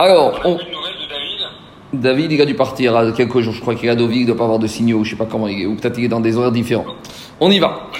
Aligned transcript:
Alors, 0.00 0.40
On 0.46 0.56
David 1.92 2.32
il 2.32 2.40
a 2.40 2.46
dû 2.46 2.54
partir 2.54 2.96
à 2.96 3.12
quelques 3.12 3.40
jours. 3.40 3.52
Je 3.52 3.60
crois 3.60 3.74
qu'il 3.74 3.86
est 3.86 3.92
à 3.92 3.94
Deauville, 3.94 4.20
il 4.20 4.22
ne 4.22 4.28
doit 4.28 4.38
pas 4.38 4.44
avoir 4.44 4.58
de 4.58 4.66
signaux, 4.66 5.04
je 5.04 5.10
sais 5.10 5.16
pas 5.16 5.26
comment 5.30 5.46
il 5.46 5.60
est, 5.60 5.66
ou 5.66 5.76
peut-être 5.76 5.98
il 5.98 6.06
est 6.06 6.08
dans 6.08 6.20
des 6.20 6.38
horaires 6.38 6.52
différents. 6.52 6.86
On 7.38 7.50
y 7.50 7.58
va. 7.58 7.90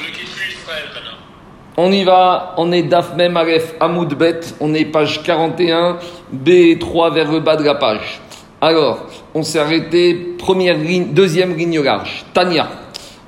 On 1.76 1.90
ne 1.90 1.94
y 1.96 2.04
va, 2.04 2.54
on 2.56 2.72
est 2.72 2.84
Daf 2.84 3.14
Mem 3.16 3.36
Aleph 3.36 3.74
Hamoud 3.80 4.14
Bet, 4.14 4.40
on 4.60 4.72
est 4.72 4.86
page 4.86 5.22
41, 5.22 5.98
B3 6.34 7.12
vers 7.12 7.30
le 7.30 7.40
bas 7.40 7.56
de 7.56 7.64
la 7.64 7.74
page. 7.74 8.22
Alors, 8.62 9.06
on 9.34 9.42
s'est 9.42 9.58
arrêté, 9.58 10.14
première 10.38 10.78
ligne, 10.78 11.12
deuxième 11.12 11.54
ligne 11.54 11.82
large, 11.82 12.24
Tania. 12.32 12.66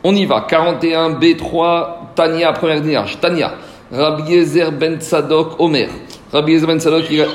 On 0.02 0.14
y 0.14 0.24
va, 0.24 0.46
41, 0.48 1.18
B3, 1.18 2.14
Tania, 2.14 2.52
première 2.52 2.80
ligne 2.80 2.92
large, 2.92 3.20
Tania. 3.20 3.52
Rabbi 3.90 4.32
Yezer 4.32 4.72
Ben 4.72 4.98
Sadok, 4.98 5.60
Omer. 5.60 5.90
Rabbi 6.32 6.52
Yezer 6.52 6.66
Ben 6.66 6.80
Sadok, 6.80 7.04
il 7.10 7.20
a... 7.20 7.26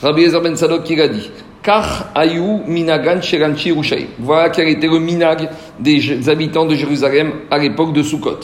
Rabbi 0.00 0.22
Yezer 0.22 0.40
Ben 0.40 0.54
Sadok, 0.54 0.88
il 0.90 1.00
a 1.00 1.08
dit 1.08 1.28
Kar 1.60 2.12
ayu 2.14 2.62
minagan 2.68 3.20
sheranchi. 3.20 3.74
Voilà 4.20 4.48
quel 4.48 4.68
était 4.68 4.86
le 4.86 5.00
minag 5.00 5.50
des 5.80 6.28
habitants 6.28 6.66
de 6.66 6.76
Jérusalem 6.76 7.32
à 7.50 7.58
l'époque 7.58 7.92
de 7.92 8.04
Sukkot. 8.04 8.38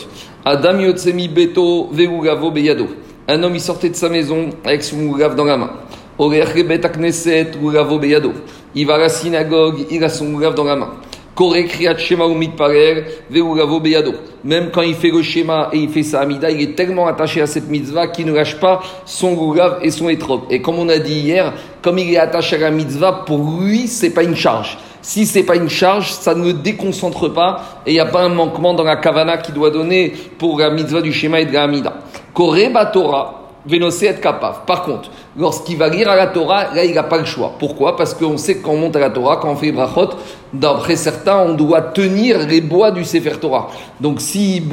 Adam 0.44 0.80
yotsemi 0.80 1.28
beto 1.28 1.90
veugavo 1.92 2.50
beyado. 2.50 2.88
Un 3.28 3.40
homme, 3.42 3.54
il 3.54 3.60
sortait 3.60 3.88
de 3.88 3.94
sa 3.94 4.08
maison 4.08 4.50
avec 4.64 4.82
son 4.82 4.98
oulav 5.06 5.36
dans 5.36 5.44
la 5.44 5.56
main. 5.56 5.70
Il 8.74 8.86
va 8.86 8.94
à 8.94 8.98
la 8.98 9.08
synagogue, 9.08 9.86
il 9.90 10.04
a 10.04 10.08
son 10.08 10.34
oulav 10.34 10.54
dans 10.54 10.64
la 10.64 10.76
main. 10.76 10.90
Même 14.44 14.70
quand 14.70 14.82
il 14.82 14.94
fait 14.94 15.10
le 15.10 15.22
schéma 15.22 15.70
et 15.72 15.78
il 15.78 15.88
fait 15.88 16.02
sa 16.04 16.20
amida, 16.20 16.50
il 16.50 16.60
est 16.60 16.74
tellement 16.76 17.08
attaché 17.08 17.40
à 17.40 17.46
cette 17.46 17.68
mitzvah 17.68 18.06
qu'il 18.06 18.26
ne 18.26 18.32
lâche 18.32 18.60
pas 18.60 18.80
son 19.04 19.32
goulav 19.32 19.78
et 19.82 19.90
son 19.90 20.08
étrog. 20.08 20.42
Et 20.50 20.62
comme 20.62 20.78
on 20.78 20.88
a 20.88 20.98
dit 20.98 21.20
hier, 21.20 21.52
comme 21.82 21.98
il 21.98 22.12
est 22.12 22.18
attaché 22.18 22.56
à 22.56 22.60
la 22.60 22.70
mitzvah, 22.70 23.24
pour 23.26 23.60
lui, 23.60 23.88
c'est 23.88 24.10
pas 24.10 24.22
une 24.22 24.36
charge. 24.36 24.78
Si 25.02 25.26
c'est 25.26 25.42
pas 25.42 25.56
une 25.56 25.68
charge, 25.68 26.12
ça 26.12 26.34
ne 26.34 26.44
le 26.44 26.52
déconcentre 26.54 27.28
pas 27.28 27.82
et 27.84 27.90
il 27.90 27.94
n'y 27.94 28.00
a 28.00 28.06
pas 28.06 28.22
un 28.22 28.30
manquement 28.30 28.72
dans 28.72 28.84
la 28.84 28.96
kavana 28.96 29.36
qu'il 29.36 29.54
doit 29.54 29.70
donner 29.70 30.14
pour 30.38 30.58
la 30.58 30.70
mitzvah 30.70 31.02
du 31.02 31.12
schéma 31.12 31.40
et 31.40 31.46
de 31.46 31.52
la 31.52 31.64
amida. 31.64 31.94
Koreba 32.32 32.86
Torah, 32.86 33.43
Vénocé 33.66 34.06
être 34.06 34.20
capable. 34.20 34.58
Par 34.66 34.82
contre, 34.82 35.10
lorsqu'il 35.38 35.78
va 35.78 35.88
lire 35.88 36.10
à 36.10 36.16
la 36.16 36.26
Torah, 36.26 36.74
là, 36.74 36.84
il 36.84 36.94
n'a 36.94 37.02
pas 37.02 37.16
le 37.16 37.24
choix. 37.24 37.52
Pourquoi? 37.58 37.96
Parce 37.96 38.12
qu'on 38.12 38.36
sait 38.36 38.56
que 38.56 38.62
quand 38.62 38.72
on 38.72 38.76
monte 38.76 38.96
à 38.96 39.00
la 39.00 39.08
Torah, 39.08 39.38
quand 39.38 39.50
on 39.50 39.56
fait 39.56 39.72
brachot, 39.72 40.10
d'après 40.52 40.96
certains, 40.96 41.38
on 41.38 41.54
doit 41.54 41.80
tenir 41.80 42.46
les 42.46 42.60
bois 42.60 42.90
du 42.90 43.04
Sefer 43.04 43.38
Torah. 43.40 43.70
Donc, 44.00 44.20
s'il 44.20 44.64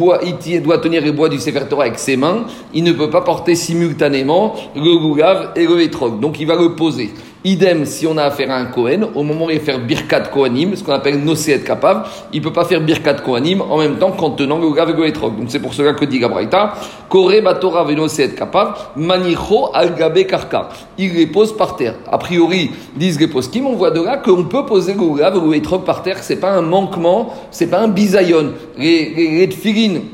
il 0.46 0.62
doit 0.62 0.78
tenir 0.80 1.02
les 1.02 1.14
bois 1.14 1.30
du 1.30 1.40
Sefer 1.40 1.68
Torah 1.70 1.84
avec 1.84 2.00
ses 2.00 2.18
mains, 2.18 2.44
il 2.74 2.84
ne 2.84 2.92
peut 2.92 3.10
pas 3.10 3.22
porter 3.22 3.56
simultanément 3.56 4.56
le 4.76 4.98
goulav 4.98 5.52
et 5.56 5.66
le 5.66 5.82
étrog. 5.82 6.20
Donc, 6.20 6.40
il 6.42 6.48
va 6.48 6.56
le 6.56 6.76
poser. 6.76 7.12
Idem, 7.44 7.86
si 7.86 8.06
on 8.06 8.18
a 8.18 8.26
affaire 8.26 8.52
à 8.52 8.58
un 8.58 8.66
Kohen, 8.66 9.04
au 9.16 9.24
moment 9.24 9.46
où 9.46 9.50
il 9.50 9.58
va 9.58 9.66
faire 9.66 9.80
Birkat 9.80 10.26
Kohanim, 10.32 10.76
ce 10.76 10.84
qu'on 10.84 10.94
appelle 10.94 11.24
Noseet 11.24 11.62
Kapav, 11.62 12.08
il 12.32 12.40
peut 12.40 12.54
pas 12.54 12.66
faire 12.66 12.80
Birkat 12.82 13.16
Kohanim 13.16 13.62
en 13.62 13.80
même 13.80 13.96
temps 13.98 14.12
qu'en 14.12 14.30
tenant 14.30 14.60
le 14.60 14.72
Gav. 14.72 14.96
Donc 14.96 15.48
c'est 15.48 15.60
pour 15.60 15.74
cela 15.74 15.94
que 15.94 16.06
dit 16.06 16.20
Gabraïta, 16.20 16.74
Kore 17.10 17.42
Batora 17.44 17.84
Venoseet 17.84 18.36
Kapav, 18.36 18.92
Manicho 18.96 19.70
Al 19.74 19.96
Gabe 19.96 20.24
Karka. 20.26 20.70
Il 21.00 21.14
les 21.16 21.26
pose 21.26 21.58
par 21.58 21.78
terre. 21.78 21.96
A 22.12 22.20
priori, 22.20 22.70
disent 22.96 23.20
les 23.20 23.28
poskim, 23.28 23.66
on 23.66 23.74
voit 23.74 23.90
de 23.90 24.04
là 24.04 24.18
qu'on 24.18 24.44
peut 24.44 24.66
poser 24.68 24.94
le 24.94 25.18
Gav 25.18 25.82
par 25.84 26.04
terre, 26.04 26.20
c'est 26.22 26.40
pas 26.40 26.52
un 26.52 26.62
manquement, 26.62 27.34
c'est 27.50 27.72
pas 27.72 27.80
un 27.80 27.88
bisayon. 27.88 28.52
Les, 28.78 29.14
les, 29.16 29.48
les 29.48 30.12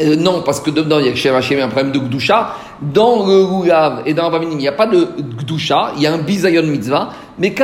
euh, 0.00 0.16
non, 0.16 0.42
parce 0.44 0.60
que 0.60 0.70
dedans, 0.70 0.98
il 0.98 1.06
y 1.06 1.28
a 1.28 1.36
un 1.36 1.68
problème 1.68 1.92
de 1.92 1.98
Gdusha. 1.98 2.54
Dans 2.80 3.26
le 3.26 3.42
Roulav 3.42 4.02
et 4.04 4.12
dans 4.12 4.26
Abaminim, 4.26 4.58
il 4.58 4.62
n'y 4.62 4.68
a 4.68 4.72
pas 4.72 4.86
de 4.86 5.08
Gdusha, 5.38 5.92
il 5.96 6.02
y 6.02 6.06
a 6.06 6.12
un 6.12 6.18
bisayon 6.18 6.64
mitzvah. 6.64 7.10
Mais 7.38 7.54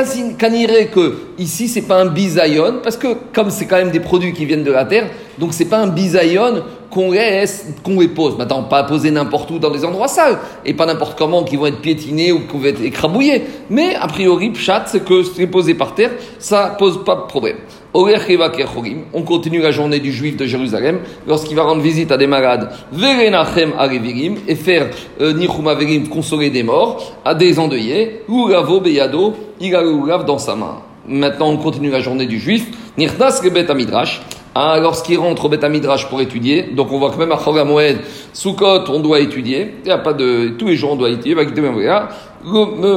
irait 0.53 0.87
que 0.87 1.17
ici, 1.37 1.67
c'est 1.67 1.83
pas 1.83 2.01
un 2.01 2.07
bisayon, 2.07 2.79
parce 2.81 2.97
que 2.97 3.07
comme 3.33 3.49
c'est 3.49 3.65
quand 3.65 3.77
même 3.77 3.91
des 3.91 3.99
produits 3.99 4.33
qui 4.33 4.45
viennent 4.45 4.63
de 4.63 4.71
la 4.71 4.85
terre, 4.85 5.09
donc 5.37 5.53
c'est 5.53 5.65
pas 5.65 5.77
un 5.77 5.87
bisayon 5.87 6.63
qu'on 6.89 7.11
laisse, 7.11 7.67
qu'on 7.83 7.99
les 7.99 8.07
pose. 8.07 8.37
Maintenant, 8.37 8.63
pas 8.63 8.83
poser 8.83 9.11
n'importe 9.11 9.49
où 9.51 9.59
dans 9.59 9.71
des 9.71 9.85
endroits 9.85 10.07
sales, 10.07 10.37
et 10.65 10.73
pas 10.73 10.85
n'importe 10.85 11.17
comment, 11.17 11.43
qui 11.43 11.57
vont 11.57 11.67
être 11.67 11.81
piétinés 11.81 12.31
ou 12.31 12.41
qui 12.47 12.57
vont 12.57 12.65
être 12.65 12.81
écrabouillés. 12.81 13.43
Mais 13.69 13.95
a 13.95 14.07
priori, 14.07 14.51
pshat, 14.51 14.85
c'est 14.87 15.03
que 15.03 15.23
c'est 15.23 15.47
posé 15.47 15.75
par 15.75 15.93
terre, 15.93 16.11
ça 16.39 16.75
pose 16.77 17.03
pas 17.03 17.15
de 17.15 17.21
problème. 17.21 17.57
On 17.95 19.21
continue 19.21 19.61
la 19.61 19.71
journée 19.71 19.99
du 19.99 20.11
juif 20.11 20.35
de 20.35 20.45
Jérusalem 20.45 20.99
lorsqu'il 21.27 21.55
va 21.55 21.63
rendre 21.63 21.81
visite 21.81 22.11
à 22.11 22.17
des 22.17 22.25
malades. 22.25 22.71
Verenachem 22.91 23.73
et 24.47 24.55
faire 24.55 24.89
euh, 25.21 25.33
Nichum 25.33 25.67
Averim, 25.67 26.07
consoler 26.09 26.49
des 26.49 26.63
morts, 26.63 27.13
à 27.23 27.35
des 27.35 27.59
endeuillés. 27.59 28.21
Oulavo 28.27 28.79
Beyado, 28.79 29.35
il 29.59 29.75
a 29.75 30.17
dans 30.23 30.39
sa 30.39 30.55
main. 30.55 30.77
Maintenant, 31.07 31.49
on 31.49 31.57
continue 31.57 31.91
la 31.91 31.99
journée 31.99 32.25
du 32.25 32.39
juif. 32.39 32.65
Nirdas 32.97 33.41
Rebet 33.43 33.69
Amidrash. 33.69 34.21
Ah, 34.55 34.77
lorsqu'il 34.79 35.17
rentre 35.17 35.45
au 35.45 35.49
Bet 35.49 35.65
Amidrash 35.65 36.07
pour 36.09 36.21
étudier, 36.21 36.61
donc 36.75 36.91
on 36.91 36.99
voit 36.99 37.09
que 37.09 37.17
même 37.17 37.31
à 37.31 37.37
Chol 37.37 37.63
Moed, 37.63 37.97
Sukkot, 38.33 38.83
on 38.89 38.99
doit 38.99 39.19
étudier. 39.19 39.73
Il 39.83 39.87
n'y 39.87 39.91
a 39.91 39.97
pas 39.97 40.13
de, 40.13 40.49
tous 40.59 40.67
les 40.67 40.75
jours 40.75 40.91
on 40.91 40.95
doit 40.95 41.09
étudier. 41.09 41.33
Là. 41.33 42.09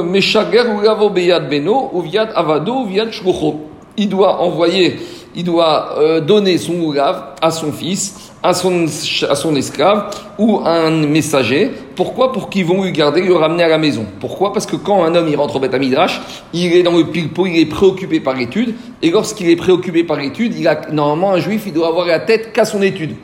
Meshager 0.03 0.61
Oulavo 0.67 1.09
Beyad 1.09 1.51
Uviad 1.51 2.31
Avado, 2.35 2.87
Shlucho 3.11 3.66
il 3.97 4.09
doit 4.09 4.41
envoyer, 4.41 4.97
il 5.35 5.43
doit 5.43 5.97
euh, 5.97 6.21
donner 6.21 6.57
son 6.57 6.73
oulav 6.75 7.35
à 7.41 7.51
son 7.51 7.71
fils, 7.71 8.31
à 8.43 8.53
son, 8.53 8.85
à 9.29 9.35
son 9.35 9.55
esclave 9.55 10.11
ou 10.37 10.59
à 10.63 10.69
un 10.69 11.05
messager. 11.07 11.71
Pourquoi? 11.95 12.31
Pour 12.31 12.49
qu'ils 12.49 12.65
vont 12.65 12.83
lui 12.83 12.91
garder, 12.91 13.21
le 13.21 13.35
ramener 13.35 13.63
à 13.63 13.67
la 13.67 13.79
maison. 13.79 14.05
Pourquoi? 14.19 14.53
Parce 14.53 14.67
que 14.67 14.75
quand 14.75 15.03
un 15.03 15.15
homme 15.15 15.27
il 15.27 15.35
rentre 15.35 15.55
au 15.55 15.59
Beth 15.59 15.73
Midrash, 15.73 16.21
il 16.53 16.73
est 16.73 16.83
dans 16.83 16.95
le 16.95 17.05
pilpo, 17.05 17.47
il 17.47 17.59
est 17.59 17.65
préoccupé 17.65 18.19
par 18.19 18.35
l'étude. 18.35 18.75
Et 19.01 19.09
lorsqu'il 19.09 19.49
est 19.49 19.55
préoccupé 19.55 20.03
par 20.03 20.17
l'étude, 20.17 20.53
il 20.55 20.67
a 20.67 20.81
normalement 20.91 21.31
un 21.31 21.39
juif, 21.39 21.63
il 21.65 21.73
doit 21.73 21.87
avoir 21.87 22.05
la 22.05 22.19
tête 22.19 22.53
qu'à 22.53 22.65
son 22.65 22.81
étude. 22.81 23.15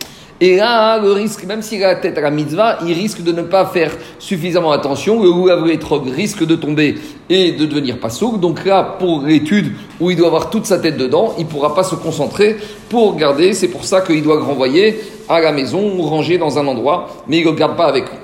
Et 0.45 0.57
là, 0.57 0.97
le 0.97 1.13
risque, 1.13 1.45
même 1.45 1.61
s'il 1.61 1.81
a 1.85 1.93
la 1.93 1.95
tête 1.95 2.17
à 2.17 2.21
la 2.21 2.29
mitzvah, 2.29 2.79
il 2.85 2.91
risque 2.91 3.23
de 3.23 3.31
ne 3.31 3.43
pas 3.43 3.65
faire 3.65 3.93
suffisamment 4.19 4.73
attention. 4.73 5.23
Le 5.23 5.29
oulav 5.29 5.65
etrog 5.69 6.09
risque 6.09 6.45
de 6.45 6.57
tomber 6.57 6.95
et 7.29 7.53
de 7.53 7.65
devenir 7.65 7.97
pas 7.97 8.09
sourd. 8.09 8.39
Donc 8.39 8.65
là, 8.65 8.83
pour 8.99 9.21
l'étude 9.21 9.71
où 10.01 10.11
il 10.11 10.17
doit 10.17 10.27
avoir 10.27 10.49
toute 10.49 10.65
sa 10.65 10.79
tête 10.79 10.97
dedans, 10.97 11.33
il 11.37 11.45
ne 11.45 11.49
pourra 11.49 11.73
pas 11.73 11.85
se 11.85 11.95
concentrer 11.95 12.57
pour 12.89 13.15
garder. 13.15 13.53
C'est 13.53 13.69
pour 13.69 13.85
ça 13.85 14.01
qu'il 14.01 14.21
doit 14.21 14.35
le 14.35 14.41
renvoyer 14.41 14.99
à 15.29 15.39
la 15.39 15.53
maison 15.53 15.93
ou 15.97 16.01
ranger 16.01 16.37
dans 16.37 16.59
un 16.59 16.67
endroit, 16.67 17.07
mais 17.29 17.37
il 17.37 17.45
ne 17.45 17.51
le 17.51 17.55
garde 17.55 17.77
pas 17.77 17.85
avec 17.85 18.03
lui. 18.03 18.17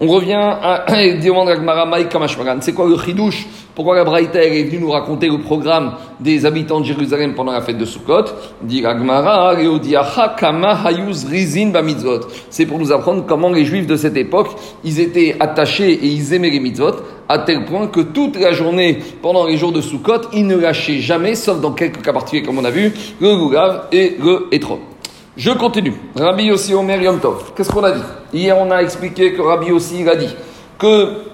On 0.00 0.08
revient 0.08 0.32
à 0.42 0.86
demande 1.22 1.50
à 1.50 1.56
Gmara 1.56 2.02
Kamashmagan. 2.02 2.56
C'est 2.62 2.72
quoi 2.72 2.88
le 2.88 2.98
chidouche 2.98 3.46
Pourquoi 3.74 3.96
la 3.96 4.04
Braïta 4.04 4.42
est 4.42 4.64
venue 4.64 4.80
nous 4.80 4.90
raconter 4.90 5.28
le 5.28 5.38
programme 5.38 5.94
des 6.18 6.44
habitants 6.44 6.80
de 6.80 6.86
Jérusalem 6.86 7.34
pendant 7.34 7.52
la 7.52 7.60
fête 7.60 7.78
de 7.78 7.84
Sukkot. 7.84 8.24
C'est 12.50 12.66
pour 12.66 12.78
nous 12.78 12.92
apprendre 12.92 13.24
comment 13.26 13.50
les 13.50 13.64
juifs 13.64 13.86
de 13.86 13.96
cette 13.96 14.16
époque, 14.16 14.48
ils 14.84 15.00
étaient 15.00 15.36
attachés 15.38 15.92
et 15.92 16.06
ils 16.06 16.34
aimaient 16.34 16.50
les 16.50 16.60
mitzvot, 16.60 16.96
à 17.28 17.38
tel 17.38 17.64
point 17.64 17.86
que 17.86 18.00
toute 18.00 18.38
la 18.38 18.52
journée, 18.52 18.98
pendant 19.22 19.46
les 19.46 19.56
jours 19.56 19.72
de 19.72 19.80
Sukkot, 19.80 20.28
ils 20.32 20.46
ne 20.46 20.56
lâchaient 20.56 20.98
jamais, 20.98 21.34
sauf 21.34 21.60
dans 21.60 21.72
quelques 21.72 22.02
cas 22.02 22.12
particuliers 22.12 22.42
comme 22.42 22.58
on 22.58 22.64
a 22.64 22.70
vu, 22.70 22.92
le 23.20 23.36
Goulav 23.36 23.86
et 23.92 24.16
le 24.22 24.48
Etrog. 24.50 24.80
Je 25.36 25.52
continue. 25.52 25.94
Rabbi 26.16 26.44
Yossi 26.44 26.74
Omer 26.74 27.00
Yom 27.00 27.20
Tov. 27.20 27.52
Qu'est-ce 27.56 27.70
qu'on 27.70 27.84
a 27.84 27.92
dit? 27.92 28.02
Hier, 28.34 28.58
on 28.58 28.70
a 28.70 28.82
expliqué 28.82 29.32
que 29.32 29.40
Rabbi 29.40 29.68
Yossi 29.68 30.06
a 30.08 30.16
dit 30.16 30.34
que 30.76 31.29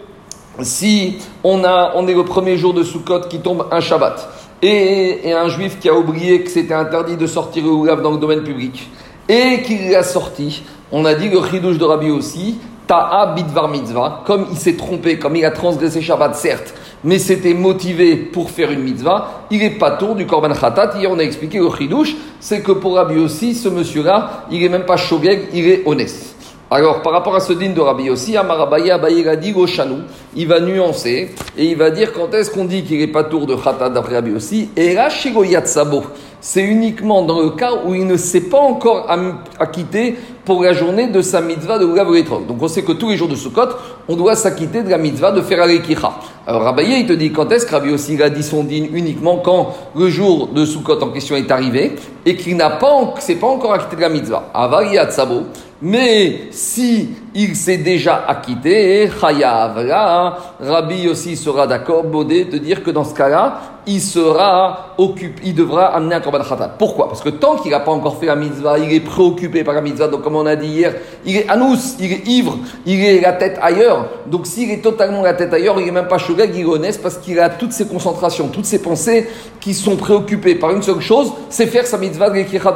si 0.62 1.18
on, 1.44 1.64
a, 1.64 1.92
on 1.96 2.06
est 2.08 2.14
le 2.14 2.24
premier 2.24 2.56
jour 2.56 2.74
de 2.74 2.82
Sukkot 2.82 3.22
qui 3.28 3.40
tombe 3.40 3.66
un 3.70 3.80
Shabbat 3.80 4.28
et, 4.62 5.32
un 5.32 5.48
juif 5.48 5.78
qui 5.78 5.88
a 5.88 5.94
oublié 5.94 6.42
que 6.42 6.50
c'était 6.50 6.74
interdit 6.74 7.16
de 7.16 7.26
sortir 7.26 7.64
le 7.64 7.70
oulav 7.70 8.02
dans 8.02 8.12
le 8.12 8.18
domaine 8.18 8.42
public 8.42 8.88
et 9.28 9.62
qu'il 9.62 9.90
l'a 9.90 10.02
sorti, 10.02 10.62
on 10.92 11.04
a 11.04 11.14
dit 11.14 11.28
le 11.28 11.42
chidouche 11.42 11.78
de 11.78 11.84
Rabbi 11.84 12.06
Yossi, 12.06 12.58
Ta'a 12.86 13.34
bidvar 13.34 13.68
mitzvah, 13.68 14.22
comme 14.24 14.46
il 14.52 14.56
s'est 14.56 14.76
trompé, 14.76 15.18
comme 15.18 15.34
il 15.34 15.44
a 15.44 15.50
transgressé 15.50 16.00
Shabbat, 16.00 16.36
certes, 16.36 16.72
mais 17.02 17.18
c'était 17.18 17.52
motivé 17.52 18.14
pour 18.14 18.50
faire 18.50 18.70
une 18.70 18.82
mitzvah, 18.82 19.42
il 19.50 19.60
est 19.62 19.70
pas 19.70 19.92
tour 19.92 20.14
du 20.14 20.24
Korban 20.24 20.54
Khatat. 20.54 20.92
Hier, 20.96 21.10
on 21.10 21.18
a 21.18 21.22
expliqué 21.22 21.58
au 21.58 21.74
Chidouche, 21.74 22.14
c'est 22.38 22.62
que 22.62 22.70
pour 22.70 22.94
Rabbi 22.94 23.18
aussi, 23.18 23.56
ce 23.56 23.68
monsieur-là, 23.68 24.44
il 24.52 24.62
est 24.62 24.68
même 24.68 24.84
pas 24.84 24.96
shogeg, 24.96 25.48
il 25.52 25.68
est 25.68 25.82
honnête. 25.84 26.35
Alors, 26.68 27.00
par 27.00 27.12
rapport 27.12 27.36
à 27.36 27.38
ce 27.38 27.52
din 27.52 27.70
de 27.70 27.80
Rabbi 27.80 28.10
aussi, 28.10 28.36
Amarabaye 28.36 28.90
Abaye 28.90 29.24
Chanou, 29.68 29.98
il 30.34 30.48
va 30.48 30.58
nuancer 30.58 31.30
et 31.56 31.64
il 31.64 31.76
va 31.76 31.90
dire 31.90 32.12
quand 32.12 32.34
est-ce 32.34 32.50
qu'on 32.50 32.64
dit 32.64 32.82
qu'il 32.82 32.98
n'est 32.98 33.06
pas 33.06 33.22
tour 33.22 33.46
de 33.46 33.54
Khatat 33.54 33.90
d'après 33.90 34.16
Rabbi 34.16 34.32
aussi. 34.32 34.70
Et 34.76 34.92
là, 34.92 35.08
Shigoyat 35.08 35.66
Sabo, 35.66 36.02
c'est 36.46 36.62
uniquement 36.62 37.22
dans 37.22 37.40
le 37.40 37.50
cas 37.50 37.72
où 37.84 37.92
il 37.92 38.06
ne 38.06 38.16
s'est 38.16 38.42
pas 38.42 38.60
encore 38.60 39.10
acquitté 39.58 40.16
pour 40.44 40.62
la 40.62 40.74
journée 40.74 41.08
de 41.08 41.20
sa 41.20 41.40
mitzvah 41.40 41.76
de 41.80 41.84
Ulav 41.84 42.08
Retrov. 42.08 42.46
Donc 42.46 42.58
on 42.62 42.68
sait 42.68 42.84
que 42.84 42.92
tous 42.92 43.10
les 43.10 43.16
jours 43.16 43.26
de 43.26 43.34
Sukkot, 43.34 43.70
on 44.06 44.14
doit 44.14 44.36
s'acquitter 44.36 44.84
de 44.84 44.88
la 44.88 44.96
mitzvah 44.96 45.32
de 45.32 45.42
faire 45.42 45.60
Alekicha. 45.60 46.12
Alors 46.46 46.62
Rabaye, 46.62 47.00
il 47.00 47.06
te 47.08 47.14
dit 47.14 47.32
quand 47.32 47.50
est-ce 47.50 47.66
que 47.66 47.72
Rabbi 47.72 47.90
aussi 47.90 48.22
a 48.22 48.30
dit 48.30 48.44
son 48.44 48.62
din 48.62 48.84
uniquement 48.92 49.38
quand 49.38 49.74
le 49.96 50.08
jour 50.08 50.46
de 50.46 50.64
Sukkot 50.64 51.02
en 51.02 51.08
question 51.08 51.34
est 51.34 51.50
arrivé 51.50 51.96
et 52.24 52.36
qu'il 52.36 52.56
n'a 52.56 52.70
pas, 52.70 53.14
s'est 53.18 53.34
pas 53.34 53.48
encore 53.48 53.72
acquitté 53.72 53.96
de 53.96 54.02
la 54.02 54.08
mitzvah? 54.08 54.50
Avariat 54.54 55.10
Sabo. 55.10 55.46
Mais 55.82 56.42
si 56.52 57.08
il 57.34 57.56
s'est 57.56 57.78
déjà 57.78 58.24
acquitté, 58.28 59.10
chayav. 59.20 59.84
Rabbi 60.60 61.08
aussi 61.08 61.36
sera 61.36 61.66
d'accord, 61.66 62.04
Bodé, 62.04 62.44
de 62.44 62.58
dire 62.58 62.84
que 62.84 62.92
dans 62.92 63.04
ce 63.04 63.14
cas-là, 63.14 63.75
il 63.86 64.00
sera 64.00 64.94
occupé, 64.98 65.42
il 65.44 65.54
devra 65.54 65.94
amener 65.94 66.16
un 66.16 66.20
korban 66.20 66.42
khatat. 66.42 66.74
Pourquoi? 66.78 67.08
Parce 67.08 67.20
que 67.20 67.28
tant 67.28 67.56
qu'il 67.56 67.70
n'a 67.70 67.80
pas 67.80 67.92
encore 67.92 68.18
fait 68.18 68.26
la 68.26 68.34
mitzvah, 68.34 68.78
il 68.78 68.92
est 68.92 69.00
préoccupé 69.00 69.62
par 69.62 69.74
la 69.74 69.80
mitzvah. 69.80 70.08
Donc, 70.08 70.22
comme 70.22 70.36
on 70.36 70.46
a 70.46 70.56
dit 70.56 70.66
hier, 70.66 70.94
il 71.24 71.36
est 71.36 71.48
anous, 71.48 71.96
il 72.00 72.12
est 72.12 72.26
ivre, 72.26 72.58
il 72.84 73.04
est 73.04 73.20
la 73.20 73.32
tête 73.32 73.58
ailleurs. 73.62 74.08
Donc, 74.26 74.46
s'il 74.46 74.70
est 74.70 74.82
totalement 74.82 75.22
la 75.22 75.34
tête 75.34 75.52
ailleurs, 75.54 75.80
il 75.80 75.86
est 75.86 75.92
même 75.92 76.08
pas 76.08 76.18
shogeg, 76.18 76.50
il 76.54 76.62
est 76.62 76.64
honnête 76.64 77.00
parce 77.00 77.18
qu'il 77.18 77.38
a 77.38 77.48
toutes 77.48 77.72
ses 77.72 77.86
concentrations, 77.86 78.48
toutes 78.48 78.64
ses 78.64 78.82
pensées 78.82 79.28
qui 79.66 79.74
sont 79.74 79.96
préoccupées 79.96 80.54
par 80.54 80.70
une 80.70 80.80
seule 80.80 81.00
chose, 81.00 81.32
c'est 81.50 81.66
faire 81.66 81.84
sa 81.88 81.98
mitzvah 81.98 82.30
de 82.30 82.36
l'ekichat 82.36 82.72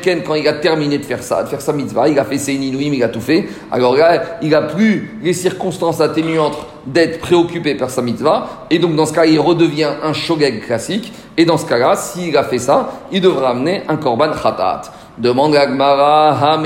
Ken, 0.00 0.22
quand 0.24 0.36
il 0.36 0.46
a 0.46 0.52
terminé 0.52 0.98
de 0.98 1.04
faire 1.04 1.20
ça, 1.20 1.42
de 1.42 1.48
faire 1.48 1.60
sa 1.60 1.72
mitzvah, 1.72 2.08
il 2.08 2.16
a 2.16 2.24
fait 2.24 2.38
ses 2.38 2.52
inouïm, 2.52 2.94
il 2.94 3.02
a 3.02 3.08
tout 3.08 3.20
fait. 3.20 3.48
Alors 3.72 3.96
là, 3.96 4.38
il 4.40 4.54
a 4.54 4.62
plus 4.62 5.18
les 5.20 5.32
circonstances 5.32 6.00
atténuantes 6.00 6.56
d'être 6.86 7.18
préoccupé 7.18 7.74
par 7.74 7.90
sa 7.90 8.02
mitzvah, 8.02 8.66
et 8.70 8.78
donc 8.78 8.94
dans 8.94 9.04
ce 9.04 9.12
cas, 9.12 9.24
il 9.24 9.40
redevient 9.40 9.90
un 10.00 10.12
shogeg 10.12 10.64
classique, 10.64 11.12
et 11.36 11.44
dans 11.44 11.58
ce 11.58 11.66
cas-là, 11.66 11.96
s'il 11.96 12.36
a 12.36 12.44
fait 12.44 12.60
ça, 12.60 12.92
il 13.10 13.20
devra 13.20 13.50
amener 13.50 13.82
un 13.88 13.96
korban 13.96 14.30
khatat. 14.30 14.82
Demande 15.18 15.56
à 15.56 15.66
Gmara, 15.66 16.56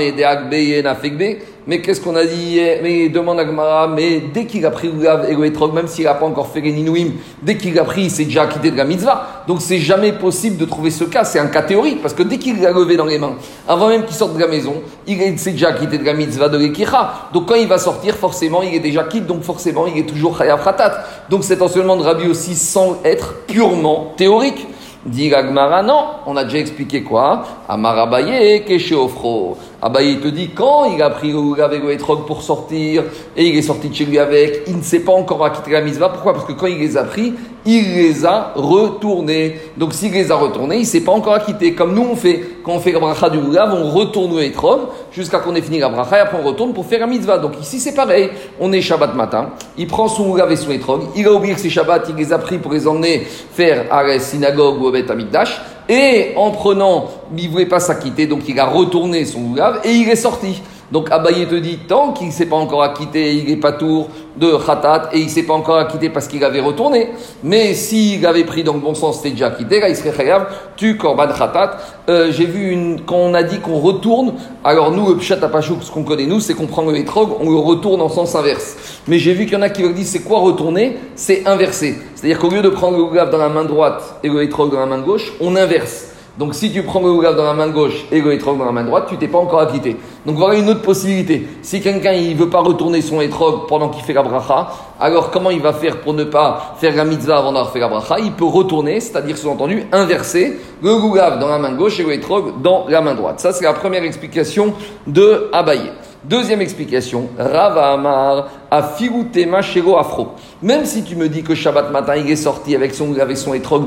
mais 1.69 1.81
qu'est-ce 1.81 2.01
qu'on 2.01 2.15
a 2.15 2.25
dit 2.25 2.59
Mais 2.81 3.09
demande 3.09 3.39
à 3.39 3.45
Gmara, 3.45 3.87
mais 3.87 4.23
dès 4.33 4.45
qu'il 4.45 4.65
a 4.65 4.71
pris 4.71 4.89
le 4.91 5.31
Egoetrog, 5.31 5.71
même 5.71 5.87
s'il 5.87 6.05
n'a 6.05 6.15
pas 6.15 6.25
encore 6.25 6.47
fait 6.47 6.61
les 6.61 6.71
Ninouim, 6.71 7.11
dès 7.43 7.57
qu'il 7.57 7.77
a 7.77 7.83
pris, 7.83 8.05
il 8.05 8.09
s'est 8.09 8.25
déjà 8.25 8.47
quitté 8.47 8.71
de 8.71 8.75
la 8.75 8.85
mitzvah. 8.85 9.43
Donc 9.47 9.61
c'est 9.61 9.77
jamais 9.77 10.11
possible 10.11 10.57
de 10.57 10.65
trouver 10.65 10.89
ce 10.89 11.03
cas, 11.03 11.23
c'est 11.23 11.37
un 11.37 11.45
cas 11.45 11.61
théorique, 11.61 12.01
parce 12.01 12.15
que 12.15 12.23
dès 12.23 12.39
qu'il 12.39 12.59
l'a 12.59 12.71
levé 12.71 12.97
dans 12.97 13.05
les 13.05 13.19
mains, 13.19 13.35
avant 13.67 13.87
même 13.87 14.03
qu'il 14.03 14.15
sorte 14.15 14.33
de 14.33 14.39
la 14.39 14.47
maison, 14.47 14.81
il 15.05 15.37
s'est 15.37 15.51
déjà 15.51 15.71
quitté 15.73 15.99
de 15.99 16.05
la 16.05 16.15
mitzvah 16.15 16.49
de 16.49 16.57
l'Ekicha. 16.57 17.29
Donc 17.33 17.47
quand 17.47 17.53
il 17.53 17.67
va 17.67 17.77
sortir, 17.77 18.15
forcément, 18.15 18.63
il 18.63 18.73
est 18.73 18.79
déjà 18.79 19.03
quitté, 19.03 19.27
donc 19.27 19.43
forcément, 19.43 19.85
il 19.85 19.95
est 19.95 20.07
toujours 20.07 20.35
Chayav 20.39 20.63
Khatat. 20.63 21.03
Donc 21.29 21.43
cet 21.43 21.61
enseignement 21.61 21.97
de 21.97 22.01
Rabbi 22.01 22.27
aussi 22.27 22.55
sans 22.55 22.99
être 23.03 23.45
purement 23.45 24.15
théorique. 24.17 24.65
Dit 25.09 25.29
Gagmara, 25.29 25.81
non, 25.81 26.05
on 26.27 26.37
a 26.37 26.43
déjà 26.43 26.59
expliqué 26.59 27.01
quoi 27.01 27.43
Amarabaye, 27.67 28.63
Kesheofro. 28.63 29.57
Abaye 29.81 30.19
te 30.19 30.27
dit 30.27 30.49
quand 30.49 30.85
il 30.85 31.01
a 31.01 31.09
pris 31.09 31.33
avec 31.63 31.81
le 31.81 31.91
étrog 31.93 32.27
pour 32.27 32.43
sortir 32.43 33.03
et 33.35 33.47
il 33.47 33.57
est 33.57 33.63
sorti 33.63 33.89
de 33.89 33.95
chez 33.95 34.05
lui 34.05 34.19
avec, 34.19 34.63
il 34.67 34.77
ne 34.77 34.83
sait 34.83 34.99
pas 34.99 35.13
encore 35.13 35.43
à 35.43 35.49
quitter 35.49 35.71
la 35.71 35.81
misva. 35.81 36.09
Pourquoi? 36.09 36.33
Parce 36.33 36.45
que 36.45 36.51
quand 36.51 36.67
il 36.67 36.77
les 36.77 36.95
a 36.95 37.05
pris, 37.05 37.33
il 37.65 37.95
les 37.95 38.23
a 38.23 38.51
retournés. 38.55 39.59
Donc 39.77 39.93
s'il 39.93 40.11
les 40.11 40.31
a 40.31 40.35
retournés, 40.35 40.75
il 40.75 40.81
ne 40.81 40.85
s'est 40.85 41.01
pas 41.01 41.13
encore 41.13 41.33
acquitté. 41.33 41.73
Comme 41.73 41.95
nous 41.95 42.05
on 42.11 42.15
fait, 42.15 42.43
on 42.73 42.79
fait 42.79 42.91
la 42.91 42.99
bracha 42.99 43.29
du 43.29 43.39
Lulav, 43.39 43.73
on 43.73 43.89
retourne 43.89 44.35
le 44.35 44.43
étrog 44.43 44.81
jusqu'à 45.11 45.39
qu'on 45.39 45.55
ait 45.55 45.61
fini 45.61 45.79
la 45.79 45.89
bracha 45.89 46.17
et 46.17 46.21
après 46.21 46.37
on 46.41 46.47
retourne 46.47 46.73
pour 46.73 46.85
faire 46.85 46.99
la 46.99 47.07
mitzvah. 47.07 47.37
Donc 47.37 47.53
ici 47.61 47.79
c'est 47.79 47.93
pareil. 47.93 48.29
On 48.59 48.71
est 48.71 48.81
Shabbat 48.81 49.15
matin, 49.15 49.51
il 49.77 49.87
prend 49.87 50.07
son 50.07 50.33
Lulav 50.33 50.51
et 50.51 50.55
son 50.55 50.71
étrog, 50.71 51.01
il 51.15 51.27
a 51.27 51.33
oublié 51.33 51.53
que 51.53 51.59
c'est 51.59 51.69
Shabbat, 51.69 52.07
il 52.09 52.15
les 52.15 52.33
a 52.33 52.37
pris 52.37 52.57
pour 52.57 52.73
les 52.73 52.87
emmener 52.87 53.19
faire 53.19 53.85
à 53.91 54.03
la 54.03 54.19
synagogue 54.19 54.81
ou 54.81 54.87
au 54.87 54.91
Beth 54.91 55.09
Amikdash. 55.09 55.61
Et 55.91 56.33
en 56.35 56.51
prenant, 56.51 57.09
il 57.35 57.45
ne 57.45 57.51
voulait 57.51 57.65
pas 57.65 57.79
s'acquitter, 57.79 58.27
donc 58.27 58.41
il 58.47 58.59
a 58.59 58.65
retourné 58.65 59.25
son 59.25 59.53
Lulav 59.53 59.81
et 59.83 59.91
il 59.91 60.07
est 60.07 60.15
sorti. 60.15 60.61
Donc 60.91 61.11
Abaye 61.11 61.45
te 61.45 61.55
dit, 61.55 61.79
tant 61.87 62.13
qu'il 62.13 62.27
ne 62.27 62.31
s'est 62.31 62.47
pas 62.47 62.55
encore 62.55 62.81
acquitté, 62.81 63.33
il 63.33 63.45
n'est 63.45 63.57
pas 63.57 63.73
tour 63.73 64.09
de 64.35 64.53
Khatat 64.53 65.09
et 65.13 65.19
il 65.19 65.25
ne 65.25 65.29
s'est 65.29 65.43
pas 65.43 65.53
encore 65.53 65.77
acquitté 65.77 66.09
parce 66.09 66.27
qu'il 66.27 66.43
avait 66.43 66.61
retourné. 66.61 67.09
Mais 67.43 67.73
s'il 67.75 68.25
avait 68.25 68.43
pris 68.43 68.63
dans 68.63 68.73
le 68.73 68.79
bon 68.79 68.95
sens, 68.95 69.17
c'était 69.17 69.31
déjà 69.31 69.47
acquitté, 69.47 69.79
là 69.79 69.89
il 69.89 69.95
serait 69.95 70.13
Chayav, 70.15 70.47
tu 70.75 70.97
Korban 70.97 71.27
Khatat. 71.27 71.77
Euh, 72.09 72.31
J'ai 72.31 72.45
vu 72.45 72.71
une, 72.71 73.01
quand 73.01 73.17
on 73.17 73.33
a 73.35 73.43
dit 73.43 73.59
qu'on 73.59 73.79
retourne, 73.79 74.33
alors 74.63 74.91
nous, 74.91 75.09
le 75.09 75.17
Pshat 75.17 75.43
Apachouk, 75.43 75.83
ce 75.83 75.91
qu'on 75.91 76.03
connaît 76.03 76.25
nous, 76.25 76.39
c'est 76.39 76.55
qu'on 76.55 76.67
prend 76.67 76.81
le 76.83 76.91
métrog, 76.91 77.29
on 77.39 77.49
le 77.49 77.57
retourne 77.57 78.01
en 78.01 78.09
sens 78.09 78.35
inverse. 78.35 79.01
Mais 79.07 79.19
j'ai 79.19 79.33
vu 79.33 79.45
qu'il 79.45 79.53
y 79.53 79.57
en 79.57 79.61
a 79.61 79.69
qui 79.69 79.83
me 79.83 79.93
disent, 79.93 80.09
c'est 80.09 80.23
quoi 80.23 80.39
retourner? 80.39 80.97
C'est 81.15 81.45
inverser. 81.47 81.95
C'est-à-dire 82.15 82.39
qu'au 82.39 82.49
lieu 82.49 82.61
de 82.61 82.69
prendre 82.69 82.97
le 82.97 83.13
gave 83.13 83.29
dans 83.29 83.37
la 83.37 83.49
main 83.49 83.63
droite 83.63 84.01
et 84.23 84.27
le 84.27 84.33
métrog 84.35 84.71
dans 84.71 84.79
la 84.79 84.85
main 84.85 84.99
gauche, 84.99 85.33
on 85.39 85.55
inverse. 85.55 86.07
Donc 86.39 86.55
si 86.55 86.71
tu 86.71 86.83
prends 86.83 87.01
le 87.01 87.09
Ougav 87.09 87.35
dans 87.35 87.43
la 87.43 87.53
main 87.53 87.67
gauche 87.67 88.05
et 88.13 88.21
le 88.21 88.31
Etrog 88.31 88.57
dans 88.57 88.63
la 88.63 88.71
main 88.71 88.85
droite, 88.85 89.07
tu 89.09 89.17
t'es 89.17 89.27
pas 89.27 89.39
encore 89.39 89.59
acquitté. 89.59 89.97
Donc 90.25 90.37
voilà 90.37 90.57
une 90.57 90.69
autre 90.69 90.81
possibilité. 90.81 91.45
Si 91.61 91.81
quelqu'un 91.81 92.13
il 92.13 92.37
veut 92.37 92.49
pas 92.49 92.61
retourner 92.61 93.01
son 93.01 93.19
Etrog 93.19 93.67
pendant 93.67 93.89
qu'il 93.89 94.05
fait 94.05 94.13
la 94.13 94.23
bracha, 94.23 94.69
alors 95.01 95.31
comment 95.31 95.49
il 95.49 95.59
va 95.59 95.73
faire 95.73 95.99
pour 95.99 96.13
ne 96.13 96.23
pas 96.23 96.75
faire 96.79 96.95
la 96.95 97.03
mitzvah 97.03 97.39
avant 97.39 97.51
d'avoir 97.51 97.73
fait 97.73 97.79
la 97.79 97.89
bracha? 97.89 98.19
Il 98.19 98.31
peut 98.31 98.45
retourner, 98.45 99.01
c'est-à-dire 99.01 99.37
sous-entendu 99.37 99.83
inverser 99.91 100.57
le 100.81 100.93
Ougav 100.93 101.39
dans 101.39 101.49
la 101.49 101.59
main 101.59 101.73
gauche 101.73 101.99
et 101.99 102.03
le 102.03 102.61
dans 102.63 102.85
la 102.87 103.01
main 103.01 103.15
droite. 103.15 103.41
Ça 103.41 103.51
c'est 103.51 103.65
la 103.65 103.73
première 103.73 104.05
explication 104.05 104.73
de 105.07 105.49
Abaye. 105.51 105.91
Deuxième 106.25 106.59
explication, 106.59 107.29
Rava 107.37 107.93
Amar 107.93 108.49
a 108.69 108.83
filouté 108.83 109.45
machero 109.45 109.97
afro. 109.97 110.33
Même 110.61 110.83
si 110.83 111.03
tu 111.03 111.15
me 111.15 111.29
dis 111.29 111.43
que 111.43 111.55
Shabbat 111.55 111.91
matin 111.91 112.17
il 112.17 112.29
est 112.29 112.35
sorti 112.35 112.75
avec 112.75 112.93
son, 112.93 113.17
avec 113.17 113.37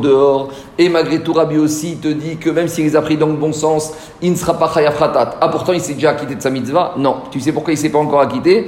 dehors, 0.00 0.49
et 0.79 0.88
malgré 0.88 1.23
tout 1.23 1.34
Rabbi 1.34 1.58
aussi 1.58 1.96
te 1.96 2.08
dit 2.08 2.38
que 2.38 2.49
même 2.49 2.69
s'il 2.69 2.84
les 2.84 2.96
a 2.96 3.02
pris 3.02 3.19
dans 3.19 3.26
le 3.26 3.34
bon 3.34 3.52
sens, 3.52 3.93
il 4.23 4.31
ne 4.31 4.37
sera 4.37 4.58
pas 4.58 4.73
chayav 4.73 4.94
Ah 5.43 5.49
pourtant 5.49 5.75
il 5.75 5.82
s'est 5.82 5.93
déjà 5.93 6.12
acquitté 6.12 6.34
de 6.34 6.40
sa 6.40 6.49
mitzvah? 6.49 6.94
Non. 6.96 7.17
Tu 7.31 7.38
sais 7.38 7.52
pourquoi 7.52 7.75
il 7.75 7.76
ne 7.76 7.82
s'est 7.82 7.90
pas 7.90 7.99
encore 7.99 8.23
acquitté? 8.23 8.67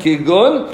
Kegon 0.00 0.64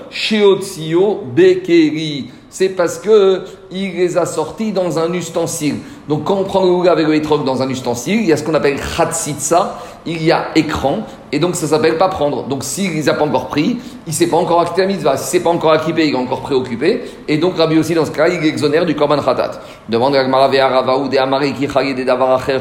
bekeri 1.35 2.31
c'est 2.57 2.71
parce 2.71 2.99
que 2.99 3.43
il 3.71 3.97
les 3.97 4.17
a 4.17 4.25
sortis 4.25 4.73
dans 4.73 4.99
un 4.99 5.13
ustensile. 5.13 5.75
Donc 6.09 6.25
quand 6.25 6.37
on 6.37 6.45
prend 6.45 6.65
le 6.65 6.71
Ouga 6.71 6.93
avec 6.93 7.07
le 7.07 7.15
étrog 7.15 7.45
dans 7.45 7.61
un 7.61 7.69
ustensile, 7.69 8.21
il 8.21 8.27
y 8.27 8.33
a 8.33 8.39
ce 8.39 8.45
qu'on 8.45 8.55
appelle 8.55 8.81
Khatsitsa, 8.97 9.79
il 10.07 10.23
y 10.23 10.33
a 10.33 10.47
écran, 10.55 11.01
et 11.33 11.39
donc 11.39 11.57
ça 11.57 11.67
s'appelle 11.67 11.99
pas 11.99 12.09
prendre. 12.09 12.45
Donc 12.45 12.63
s'il 12.63 12.93
les 12.93 13.09
a 13.09 13.15
pas 13.15 13.25
encore 13.25 13.49
pris, 13.49 13.79
il 14.07 14.13
s'est 14.13 14.29
pas 14.29 14.37
encore 14.37 14.61
acquitté 14.61 14.83
la 14.83 14.87
mitzvah. 14.87 15.17
S'il 15.17 15.39
s'est 15.39 15.45
pas 15.45 15.51
encore 15.51 15.73
acquitté, 15.73 16.07
il 16.07 16.15
est 16.15 16.17
encore 16.17 16.41
préoccupé. 16.41 17.03
Et 17.27 17.39
donc 17.39 17.57
Rabbi 17.57 17.79
aussi, 17.79 17.95
dans 17.95 18.05
ce 18.05 18.13
cas, 18.13 18.29
il 18.29 18.45
exonère 18.45 18.87
du 18.87 18.95
korban 18.95 19.21
khatat. 19.21 19.61
Demande 19.89 20.15
à 20.15 20.69
Rava 20.69 20.99
ou 20.99 21.09
des 21.09 21.19
Amari 21.19 21.53
des 21.53 22.05
Davaracher 22.05 22.59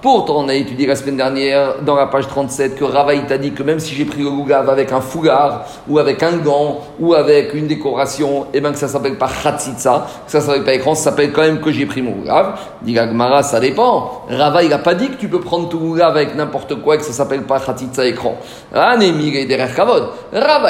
Pourtant, 0.00 0.44
on 0.44 0.48
a 0.48 0.54
étudié 0.54 0.86
la 0.86 0.96
semaine 0.96 1.16
dernière, 1.16 1.82
dans 1.82 1.96
la 1.96 2.06
page 2.06 2.28
37, 2.28 2.76
que 2.76 2.84
Rava 2.84 3.12
t'a 3.26 3.38
dit 3.38 3.52
que 3.52 3.62
même 3.62 3.80
si 3.80 3.94
j'ai 3.94 4.04
pris 4.04 4.22
le 4.22 4.30
Lugav 4.30 4.68
avec 4.70 4.92
un 4.92 5.00
foulard, 5.00 5.64
ou 5.88 5.98
avec 5.98 6.22
un 6.22 6.36
gant, 6.36 6.80
ou 7.00 7.14
avec 7.14 7.54
une 7.54 7.66
décoration, 7.66 8.44
et 8.44 8.58
eh 8.58 8.60
bien 8.60 8.72
que 8.72 8.78
ça 8.78 8.88
s'appelle 8.88 9.18
pas 9.18 9.28
Khatsitsa, 9.42 10.06
que 10.26 10.32
ça 10.32 10.40
s'appelle 10.40 10.64
pas 10.64 10.74
écran, 10.74 10.94
ça 10.94 11.10
s'appelle 11.10 11.32
quand 11.32 11.42
même 11.42 11.60
que 11.60 11.72
j'ai 11.72 11.86
pris 11.86 12.02
mon 12.02 12.14
Lugav. 12.14 12.58
Dit 12.82 12.94
Gmara, 12.94 13.42
ça 13.42 13.60
dépend. 13.60 14.24
Rava, 14.28 14.62
il 14.62 14.72
a 14.72 14.78
pas 14.78 14.94
dit 14.94 15.08
que 15.08 15.16
tu 15.16 15.28
peux 15.28 15.40
prendre 15.40 15.68
tout 15.68 15.80
Lugav 15.80 16.16
avec 16.16 16.34
n'importe 16.34 16.76
quoi, 16.76 16.96
que 16.96 17.04
ça 17.04 17.12
s'appelle 17.12 17.42
pas 17.42 17.58
Khatitsa 17.64 18.06
écran. 18.06 18.36
Rava, 18.72 19.12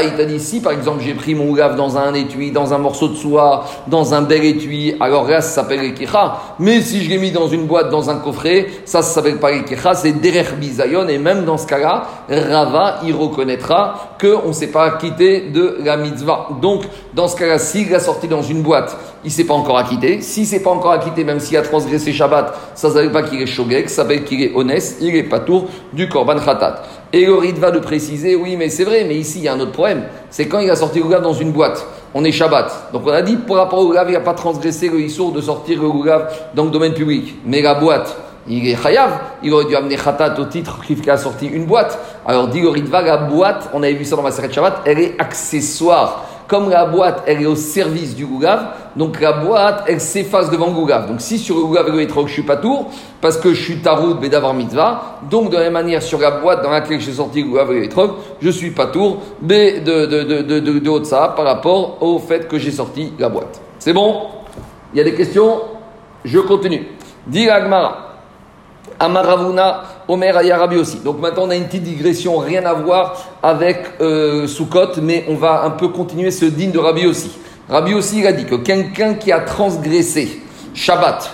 il 0.03 0.13
t'a 0.17 0.25
dit 0.25 0.41
si 0.41 0.61
par 0.61 0.73
exemple 0.73 1.03
j'ai 1.03 1.15
pris 1.15 1.35
mon 1.35 1.53
gave 1.53 1.77
dans 1.77 1.97
un 1.97 2.15
étui, 2.15 2.51
dans 2.51 2.73
un 2.75 2.79
morceau 2.79 3.09
de 3.09 3.17
soie, 3.17 3.65
dans 3.87 4.15
un 4.15 4.23
bel 4.23 4.45
étui, 4.45 4.97
alors 5.01 5.29
là 5.29 5.41
ça 5.41 5.63
s'appelle 5.63 5.85
Ekicha. 5.85 6.37
Mais 6.59 6.81
si 6.81 7.03
je 7.05 7.11
l'ai 7.11 7.19
mis 7.19 7.31
dans 7.31 7.49
une 7.49 7.67
boîte, 7.67 7.91
dans 7.91 8.11
un 8.11 8.17
coffret, 8.17 8.67
ça, 8.85 9.03
ça 9.03 9.15
s'appelle 9.15 9.39
pas 9.39 9.53
Ekicha, 9.53 9.95
c'est 9.95 10.13
Derech 10.13 10.55
Bizayon. 10.55 11.09
Et 11.09 11.19
même 11.19 11.45
dans 11.45 11.59
ce 11.59 11.67
cas-là, 11.67 12.05
Rava, 12.29 13.01
il 13.05 13.15
reconnaîtra 13.15 14.17
qu'on 14.21 14.49
ne 14.49 14.53
s'est 14.53 14.69
pas 14.69 14.85
acquitté 14.85 15.51
de 15.51 15.79
la 15.85 15.97
mitzvah. 15.97 16.49
Donc, 16.61 16.83
dans 17.15 17.29
ce 17.29 17.37
cas-là, 17.37 17.59
s'il 17.59 17.91
l'a 17.91 18.01
sorti 18.01 18.29
dans 18.29 18.43
une 18.43 18.63
boîte, 18.63 18.97
il 19.25 19.31
s'est 19.31 19.45
pas 19.45 19.55
encore 19.55 19.79
acquitté. 19.79 20.21
Si 20.21 20.45
s'est 20.45 20.61
pas 20.61 20.71
encore 20.71 20.93
acquitté, 20.93 21.25
même 21.25 21.41
s'il 21.41 21.57
a 21.57 21.63
transgressé 21.63 22.13
Shabbat, 22.13 22.55
ça 22.75 22.89
ne 22.89 22.93
s'appelle 22.93 23.13
pas 23.13 23.23
qu'il 23.23 23.41
est 23.41 23.47
shogek, 23.47 23.89
ça 23.89 24.03
s'appelle 24.03 24.25
qu'il 24.25 24.43
est 24.43 24.55
honnête, 24.55 24.97
il 25.01 25.17
est 25.17 25.23
pas 25.25 25.41
tour 25.41 25.67
du 25.93 26.09
korban 26.09 26.39
khatat. 26.39 26.83
Et 27.13 27.27
le 27.27 27.61
va 27.61 27.71
de 27.71 27.79
préciser, 27.79 28.35
oui, 28.35 28.57
mais 28.57 28.69
c'est 28.69 28.85
vrai, 28.85 29.05
mais 29.07 29.17
ici 29.17 29.39
il 29.39 29.45
y 29.45 29.49
a 29.49 29.55
un 29.55 29.61
autre 29.61 29.73
problème. 29.73 30.05
C'est 30.31 30.47
quand 30.47 30.59
il 30.59 30.71
a 30.71 30.77
sorti 30.77 31.01
le 31.01 31.21
dans 31.21 31.33
une 31.33 31.53
boîte. 31.53 31.87
On 32.13 32.25
est 32.25 32.33
Shabbat. 32.33 32.93
Donc 32.93 33.03
on 33.07 33.11
a 33.11 33.23
dit, 33.23 33.37
par 33.37 33.57
rapport 33.57 33.79
au 33.79 33.87
Goulav, 33.87 34.09
il 34.09 34.13
n'a 34.13 34.21
pas 34.21 34.35
transgressé 34.35 34.89
le 34.89 35.01
Issour 35.01 35.33
de 35.33 35.41
sortir 35.41 35.81
le 35.81 35.91
dans 36.55 36.65
le 36.65 36.71
domaine 36.71 36.93
public. 36.93 37.37
Mais 37.47 37.63
la 37.63 37.75
boîte, 37.75 38.17
il 38.47 38.69
est 38.69 38.77
chayav, 38.77 39.11
il 39.43 39.53
aurait 39.53 39.65
dû 39.65 39.75
amener 39.75 39.97
khatat 39.97 40.39
au 40.39 40.45
titre 40.45 40.81
qu'il 40.85 41.09
a 41.09 41.17
sorti 41.17 41.47
une 41.47 41.65
boîte. 41.65 41.99
Alors 42.27 42.49
dit 42.49 42.61
le 42.61 42.69
Ritva, 42.69 43.01
la 43.01 43.17
boîte, 43.17 43.71
on 43.73 43.83
avait 43.83 43.95
vu 43.95 44.05
ça 44.05 44.17
dans 44.17 44.23
ma 44.23 44.31
série 44.31 44.53
Shabbat, 44.53 44.83
elle 44.85 44.99
est 44.99 45.15
accessoire 45.19 46.25
comme 46.47 46.71
la 46.71 46.85
boîte, 46.87 47.23
elle 47.27 47.43
est 47.43 47.47
au 47.47 47.57
service 47.57 48.15
du 48.15 48.27
Gougav, 48.27 48.67
donc 48.97 49.21
la 49.21 49.33
boîte, 49.33 49.85
elle 49.89 50.01
s'efface 50.01 50.51
devant 50.51 50.67
le. 50.67 51.07
Donc 51.07 51.21
si 51.21 51.39
sur 51.39 51.57
le 51.57 51.63
Gougav 51.63 51.89
et 51.89 52.07
le 52.07 52.27
je 52.27 52.33
suis 52.33 52.43
pas 52.43 52.57
tour, 52.57 52.91
parce 53.21 53.37
que 53.39 53.55
je 53.55 53.63
suis 53.63 53.79
Taroud 53.79 54.21
Bedavar 54.21 54.55
Mitzvah, 54.55 55.21
donc 55.31 55.51
de 55.51 55.57
la 55.57 55.65
même 55.65 55.73
manière 55.73 56.03
sur 56.03 56.19
la 56.19 56.33
boîte 56.33 56.63
dans 56.63 56.71
laquelle 56.71 57.01
j'ai 57.01 57.13
sorti 57.13 57.43
le 57.43 57.49
Gougav 57.49 57.73
et 57.73 57.89
le 57.89 58.11
je 58.41 58.51
suis 58.51 58.71
pas 58.71 58.87
tour 58.87 59.19
de, 59.41 59.81
de, 59.81 61.35
par 61.35 61.45
rapport 61.45 62.03
au 62.03 62.19
fait 62.19 62.47
que 62.49 62.59
j'ai 62.59 62.73
sorti 62.73 63.13
la 63.19 63.29
boîte. 63.29 63.61
C'est 63.79 63.93
bon? 63.93 64.29
Il 64.93 64.99
y 64.99 65.01
a 65.01 65.05
des 65.05 65.15
questions? 65.15 65.61
Je 66.25 66.39
continue. 66.39 66.87
Agmara. 67.51 68.05
Amaravuna, 68.99 69.83
Omer 70.09 70.37
Ayarabi 70.37 70.77
aussi. 70.77 70.99
Donc 70.99 71.21
maintenant 71.21 71.45
on 71.45 71.51
a 71.51 71.57
une 71.57 71.65
petite 71.65 71.85
digression, 71.85 72.39
rien 72.39 72.65
à 72.65 72.75
voir 72.75 73.25
avec 73.43 73.79
euh, 74.01 74.47
Soukot, 74.47 75.01
mais 75.03 75.25
on 75.29 75.35
va 75.35 75.65
un 75.65 75.71
peu 75.71 75.89
continuer 75.89 76.31
ce 76.31 76.45
digne 76.45 76.73
de 76.73 76.79
Rabbi 76.79 77.07
aussi. 77.07 77.31
Rabbi 77.69 77.95
aussi 77.95 78.19
il 78.21 78.27
a 78.27 78.33
dit 78.33 78.45
que 78.45 78.57
quelqu'un 78.57 79.15
qui 79.15 79.33
a 79.33 79.41
transgressé 79.41 80.43
Shabbat 80.75 81.31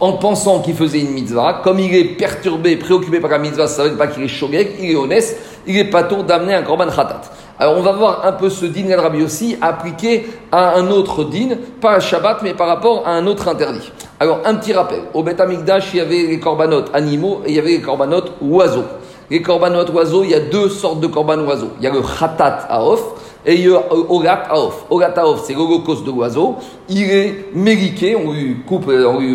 en 0.00 0.14
pensant 0.14 0.60
qu'il 0.60 0.74
faisait 0.74 1.00
une 1.00 1.12
mitzvah, 1.12 1.60
comme 1.62 1.78
il 1.78 1.94
est 1.94 2.16
perturbé, 2.16 2.76
préoccupé 2.76 3.20
par 3.20 3.30
la 3.30 3.38
mitzvah, 3.38 3.68
ça 3.68 3.84
ne 3.84 3.90
veut 3.90 3.96
pas 3.96 4.08
qu'il 4.08 4.24
est 4.24 4.28
shogek, 4.28 4.74
il 4.80 4.90
est 4.90 4.96
honnête, 4.96 5.36
il 5.64 5.78
est 5.78 5.84
pas 5.84 6.02
tour 6.02 6.24
d'amener 6.24 6.54
un 6.54 6.62
korban 6.62 6.88
khatat. 6.88 7.20
Alors 7.58 7.76
on 7.78 7.82
va 7.82 7.92
voir 7.92 8.26
un 8.26 8.32
peu 8.32 8.50
ce 8.50 8.66
din 8.66 8.88
el 8.88 8.98
Rabbi 8.98 9.22
aussi 9.22 9.56
appliqué 9.60 10.26
à 10.50 10.74
un 10.74 10.90
autre 10.90 11.22
din, 11.22 11.50
pas 11.80 11.92
à 11.92 12.00
Shabbat, 12.00 12.42
mais 12.42 12.54
par 12.54 12.66
rapport 12.66 13.06
à 13.06 13.12
un 13.12 13.26
autre 13.26 13.46
interdit. 13.46 13.92
Alors 14.20 14.40
un 14.44 14.54
petit 14.54 14.72
rappel, 14.72 15.00
au 15.14 15.22
Beth 15.22 15.40
Amikdash, 15.40 15.90
il 15.94 15.98
y 15.98 16.00
avait 16.00 16.22
les 16.22 16.38
korbanot 16.38 16.84
animaux 16.92 17.42
et 17.44 17.50
il 17.50 17.56
y 17.56 17.58
avait 17.58 17.70
les 17.70 17.80
korbanot 17.80 18.22
oiseaux. 18.40 18.84
Les 19.30 19.42
korbanot 19.42 19.90
oiseaux, 19.90 20.22
il 20.24 20.30
y 20.30 20.34
a 20.34 20.40
deux 20.40 20.68
sortes 20.68 21.00
de 21.00 21.06
korban 21.06 21.38
oiseaux. 21.40 21.70
Il 21.78 21.84
y 21.84 21.86
a 21.86 21.92
le 21.92 22.02
khatat 22.02 22.66
aof 22.68 23.02
et 23.44 23.54
il 23.54 23.62
y 23.62 23.68
a 23.68 23.82
le 23.90 24.04
ogat 24.08 24.44
aof. 24.50 24.84
Ogat 24.90 25.14
aof, 25.16 25.42
c'est 25.44 25.54
l'holocauste 25.54 26.04
de 26.04 26.10
l'oiseau. 26.10 26.56
Il 26.88 27.10
est 27.10 27.46
mériqué, 27.54 28.14
on 28.14 28.32
lui 28.32 28.58
coupe, 28.66 28.88
on 28.88 29.18
lui 29.18 29.34